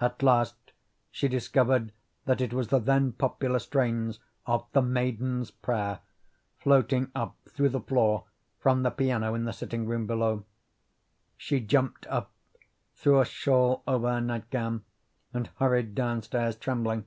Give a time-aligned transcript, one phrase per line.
[0.00, 0.54] At last
[1.10, 1.92] she discovered
[2.24, 6.00] that it was the then popular strains of "The Maiden's Prayer"
[6.56, 8.24] floating up through the floor
[8.60, 10.46] from the piano in the sitting room below.
[11.36, 12.30] She jumped up,
[12.94, 14.86] threw a shawl over her nightgown,
[15.34, 17.04] and hurried downstairs trembling.